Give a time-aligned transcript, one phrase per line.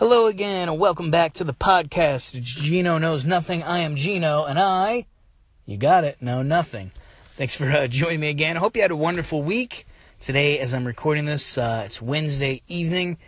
[0.00, 2.40] Hello again, and welcome back to the podcast.
[2.40, 3.62] Geno Knows Nothing.
[3.62, 5.04] I am Geno, and I,
[5.66, 6.92] you got it, know nothing.
[7.36, 8.56] Thanks for uh, joining me again.
[8.56, 9.86] I hope you had a wonderful week.
[10.18, 13.18] Today, as I'm recording this, uh, it's Wednesday evening,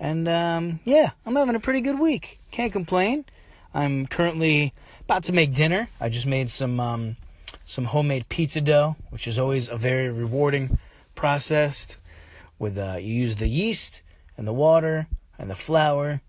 [0.00, 2.40] and um, yeah, I'm having a pretty good week.
[2.50, 3.26] Can't complain.
[3.74, 4.72] I'm currently
[5.02, 5.90] about to make dinner.
[6.00, 7.16] I just made some um,
[7.66, 10.78] some homemade pizza dough, which is always a very rewarding
[11.14, 11.98] process.
[12.58, 14.00] With uh, you use the yeast
[14.38, 15.06] and the water
[15.38, 16.20] and the flour,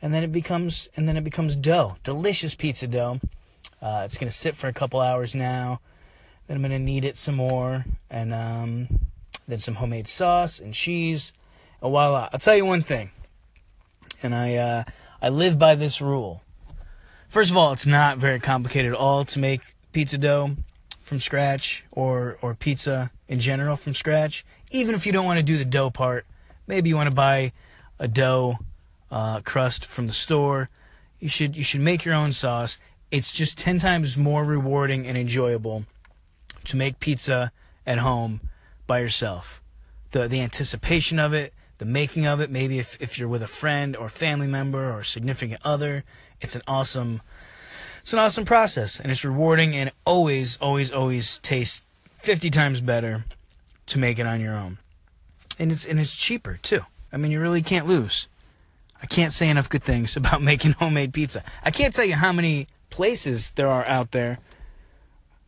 [0.00, 1.96] and then it becomes and then it becomes dough.
[2.02, 3.20] Delicious pizza dough.
[3.80, 5.80] Uh, it's gonna sit for a couple hours now.
[6.46, 8.88] Then I'm gonna knead it some more, and um,
[9.46, 11.32] then some homemade sauce and cheese.
[11.80, 12.28] And voila!
[12.32, 13.10] I'll tell you one thing,
[14.22, 14.84] and I uh,
[15.20, 16.42] I live by this rule.
[17.28, 19.60] First of all, it's not very complicated at all to make
[19.92, 20.56] pizza dough
[21.00, 24.44] from scratch or or pizza in general from scratch.
[24.70, 26.26] Even if you don't want to do the dough part,
[26.66, 27.52] maybe you want to buy
[27.98, 28.58] a dough
[29.10, 30.68] uh, crust from the store.
[31.18, 32.78] You should you should make your own sauce.
[33.10, 35.84] It's just ten times more rewarding and enjoyable
[36.64, 37.52] to make pizza
[37.86, 38.40] at home
[38.86, 39.62] by yourself.
[40.10, 43.48] The the anticipation of it, the making of it, maybe if, if you're with a
[43.48, 46.04] friend or family member or significant other,
[46.40, 47.22] it's an awesome
[48.00, 53.24] it's an awesome process and it's rewarding and always, always, always tastes fifty times better
[53.86, 54.78] to make it on your own.
[55.58, 56.84] And it's and it's cheaper too.
[57.12, 58.28] I mean you really can't lose.
[59.02, 61.42] I can't say enough good things about making homemade pizza.
[61.64, 64.38] I can't tell you how many places there are out there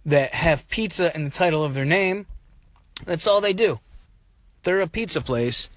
[0.04, 2.26] that have pizza in the title of their name.
[3.04, 3.80] That's all they do.
[4.62, 5.70] They're a pizza place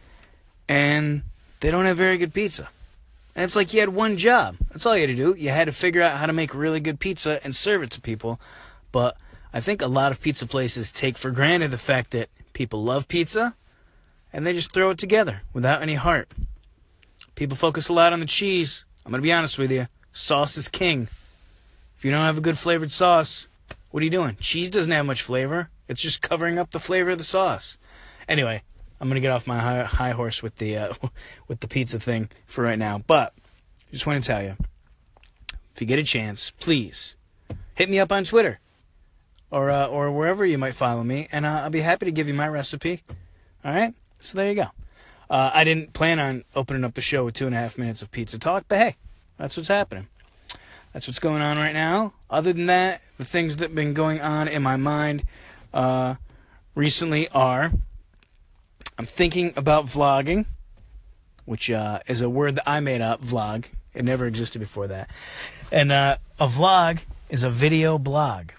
[0.68, 1.24] and
[1.60, 2.70] they don't have very good pizza.
[3.36, 4.58] And it's like you had one job.
[4.70, 5.36] That's all you had to do.
[5.38, 8.02] You had to figure out how to make really good pizza and serve it to
[8.02, 8.40] people.
[8.92, 9.18] But
[9.54, 13.08] I think a lot of pizza places take for granted the fact that people love
[13.08, 13.56] pizza
[14.34, 16.30] and they just throw it together without any heart.
[17.36, 18.86] People focus a lot on the cheese.
[19.06, 19.88] I'm going to be honest with you.
[20.12, 21.08] Sauce is king.
[21.96, 23.48] If you don't have a good flavored sauce,
[23.92, 24.38] what are you doing?
[24.40, 25.70] Cheese doesn't have much flavor.
[25.88, 27.78] It's just covering up the flavor of the sauce.
[28.28, 28.64] Anyway,
[29.00, 30.94] I'm gonna get off my high, high horse with the uh,
[31.48, 33.00] with the pizza thing for right now.
[33.06, 34.56] But I just want to tell you,
[35.74, 37.16] if you get a chance, please
[37.76, 38.60] hit me up on Twitter
[39.52, 42.28] or uh, or wherever you might follow me, and uh, I'll be happy to give
[42.28, 43.04] you my recipe.
[43.66, 44.68] All right, so there you go.
[45.30, 48.02] Uh, I didn't plan on opening up the show with two and a half minutes
[48.02, 48.96] of pizza talk, but hey,
[49.38, 50.08] that's what's happening.
[50.94, 52.14] That's what's going on right now.
[52.30, 55.26] Other than that, the things that have been going on in my mind
[55.74, 56.16] uh,
[56.76, 57.72] recently are
[58.98, 60.46] I'm thinking about vlogging,
[61.46, 63.66] which uh, is a word that I made up, vlog.
[63.94, 65.10] It never existed before that.
[65.72, 68.52] And uh, a vlog is a video blog.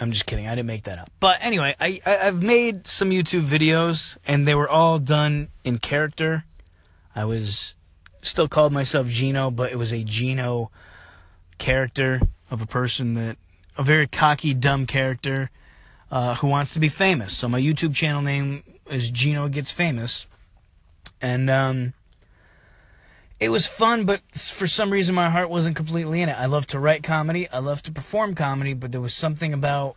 [0.00, 0.48] I'm just kidding.
[0.48, 1.10] I didn't make that up.
[1.20, 5.78] But anyway, I, I have made some YouTube videos, and they were all done in
[5.78, 6.44] character.
[7.14, 7.74] I was
[8.22, 10.70] still called myself Geno, but it was a Geno
[11.58, 13.36] character of a person that
[13.76, 15.50] a very cocky, dumb character
[16.10, 17.36] uh, who wants to be famous.
[17.36, 20.26] So my YouTube channel name is Geno Gets Famous,
[21.20, 21.92] and um,
[23.40, 26.38] it was fun, but for some reason my heart wasn't completely in it.
[26.38, 29.96] I love to write comedy, I love to perform comedy, but there was something about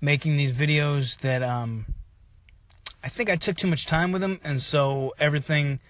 [0.00, 1.86] making these videos that um,
[3.02, 5.80] I think I took too much time with them, and so everything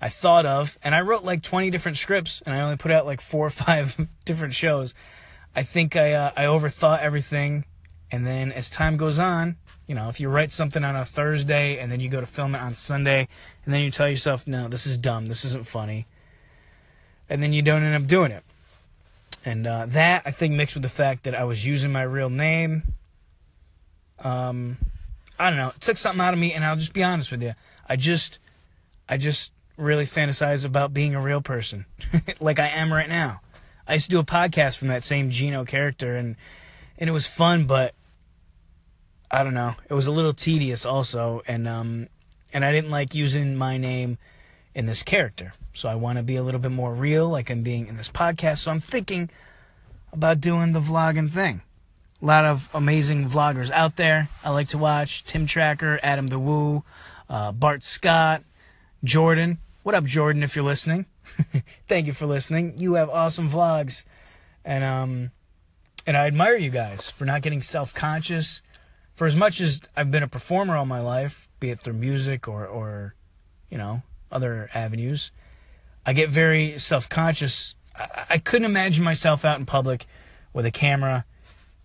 [0.00, 3.06] I thought of, and I wrote like 20 different scripts, and I only put out
[3.06, 4.94] like four or five different shows.
[5.56, 7.64] I think I uh, I overthought everything,
[8.10, 11.78] and then as time goes on, you know, if you write something on a Thursday
[11.78, 13.28] and then you go to film it on Sunday,
[13.64, 16.06] and then you tell yourself, no, this is dumb, this isn't funny,
[17.28, 18.44] and then you don't end up doing it.
[19.44, 22.30] And uh, that I think mixed with the fact that I was using my real
[22.30, 22.82] name,
[24.20, 24.78] um,
[25.38, 26.52] I don't know, it took something out of me.
[26.52, 27.54] And I'll just be honest with you,
[27.88, 28.38] I just,
[29.08, 31.86] I just really fantasize about being a real person,
[32.40, 33.40] like I am right now.
[33.86, 36.36] I used to do a podcast from that same Geno character, and
[36.98, 37.94] and it was fun, but
[39.30, 42.08] I don't know, it was a little tedious also, and um,
[42.52, 44.18] and I didn't like using my name
[44.74, 47.62] in this character, so I want to be a little bit more real, like I'm
[47.62, 48.58] being in this podcast.
[48.58, 49.28] So I'm thinking
[50.12, 51.60] about doing the vlogging thing.
[52.20, 54.28] A lot of amazing vloggers out there.
[54.42, 56.84] I like to watch Tim Tracker, Adam the Woo,
[57.28, 58.42] uh, Bart Scott,
[59.04, 59.58] Jordan.
[59.82, 60.42] What up, Jordan?
[60.42, 61.06] If you're listening,
[61.86, 62.74] thank you for listening.
[62.78, 64.04] You have awesome vlogs,
[64.64, 65.30] and um,
[66.06, 68.62] and I admire you guys for not getting self-conscious.
[69.18, 72.46] For as much as I've been a performer all my life, be it through music
[72.46, 73.16] or or
[73.68, 75.32] you know other avenues,
[76.06, 77.74] I get very self-conscious.
[77.96, 80.06] I, I couldn't imagine myself out in public
[80.52, 81.24] with a camera,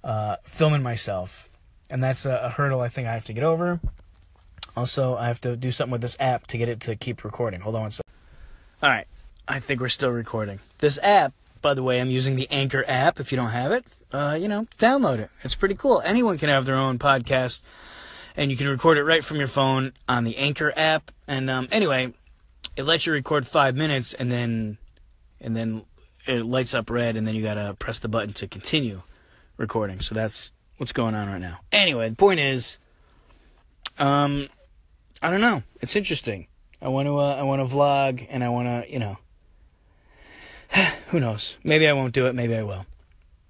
[0.03, 1.49] uh, filming myself,
[1.89, 3.79] and that's a, a hurdle I think I have to get over.
[4.77, 7.61] Also, I have to do something with this app to get it to keep recording.
[7.61, 8.11] Hold on one second.
[8.83, 9.07] All right.
[9.47, 10.59] I think we're still recording.
[10.77, 11.33] This app,
[11.63, 13.19] by the way, I'm using the Anchor app.
[13.19, 15.31] If you don't have it, uh, you know, download it.
[15.43, 16.03] It's pretty cool.
[16.05, 17.63] Anyone can have their own podcast,
[18.35, 21.09] and you can record it right from your phone on the Anchor app.
[21.27, 22.13] And um, anyway,
[22.75, 24.77] it lets you record five minutes, and then
[25.41, 25.85] and then
[26.27, 29.01] it lights up red, and then you gotta press the button to continue
[29.57, 30.01] recording.
[30.01, 31.61] So that's what's going on right now.
[31.71, 32.77] Anyway, the point is,
[33.97, 34.49] um,
[35.21, 35.63] I don't know.
[35.81, 36.47] It's interesting.
[36.81, 39.17] I want to uh, I want to vlog, and I want to you know.
[41.07, 41.57] Who knows?
[41.63, 42.35] Maybe I won't do it.
[42.35, 42.85] Maybe I will.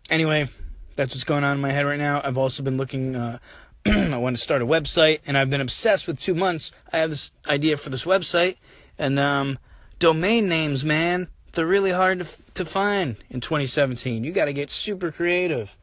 [0.09, 0.49] Anyway,
[0.95, 2.21] that's what's going on in my head right now.
[2.23, 3.15] I've also been looking.
[3.15, 3.39] Uh,
[3.85, 6.71] I want to start a website, and I've been obsessed with two months.
[6.91, 8.57] I have this idea for this website,
[8.97, 9.59] and um,
[9.99, 14.23] domain names, man, they're really hard to, to find in 2017.
[14.23, 15.77] You got to get super creative.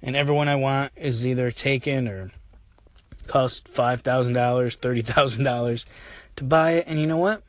[0.00, 2.30] And everyone I want is either taken or
[3.26, 5.84] cost $5,000, $30,000
[6.36, 6.84] to buy it.
[6.86, 7.42] And you know what?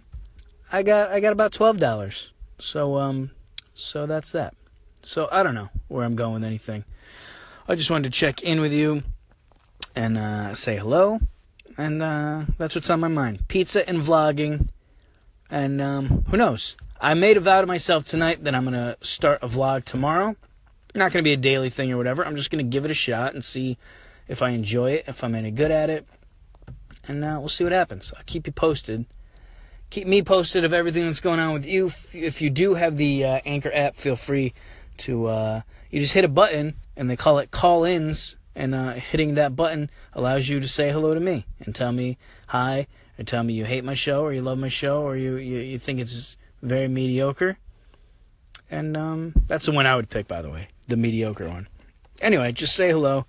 [0.72, 2.30] I got I got about $12.
[2.59, 3.31] So um
[3.73, 4.56] so that's that.
[5.01, 6.85] So I don't know where I'm going with anything.
[7.67, 9.03] I just wanted to check in with you
[9.95, 11.19] and uh, say hello.
[11.77, 13.47] And uh, that's what's on my mind.
[13.47, 14.67] Pizza and vlogging.
[15.50, 16.75] And um, who knows?
[17.00, 20.35] I made a vow to myself tonight that I'm to start a vlog tomorrow.
[20.94, 22.25] Not to be a daily thing or whatever.
[22.25, 23.77] I'm just to give it a shot and see
[24.27, 26.05] if I enjoy it, if I'm any good at it.
[27.07, 28.12] And uh, we'll see what happens.
[28.17, 29.05] I'll keep you posted.
[29.89, 31.88] Keep me posted of everything that's going on with you.
[32.13, 34.53] If you do have the uh, Anchor app, feel free
[35.00, 35.27] to.
[35.27, 38.36] Uh, you just hit a button, and they call it call ins.
[38.56, 42.18] And uh, hitting that button allows you to say hello to me and tell me
[42.47, 42.88] hi,
[43.18, 45.59] or tell me you hate my show, or you love my show, or you, you,
[45.59, 47.57] you think it's very mediocre.
[48.69, 51.68] And um, that's the one I would pick, by the way, the mediocre one.
[52.21, 53.25] Anyway, just say hello,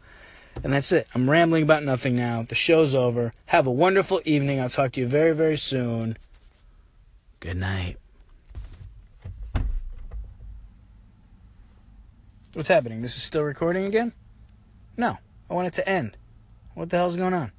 [0.65, 1.07] and that's it.
[1.15, 2.43] I'm rambling about nothing now.
[2.43, 3.33] The show's over.
[3.47, 4.61] Have a wonderful evening.
[4.61, 6.17] I'll talk to you very, very soon.
[7.41, 7.97] Good night.
[12.53, 13.01] What's happening?
[13.01, 14.13] This is still recording again?
[14.99, 15.17] No,
[15.49, 16.19] I want it to end.
[16.75, 17.51] What the hell's going on?